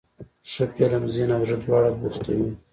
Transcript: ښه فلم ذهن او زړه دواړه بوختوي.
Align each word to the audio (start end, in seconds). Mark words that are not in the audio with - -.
ښه 0.51 0.63
فلم 0.75 1.03
ذهن 1.13 1.29
او 1.37 1.41
زړه 1.47 1.57
دواړه 1.63 1.89
بوختوي. 1.99 2.49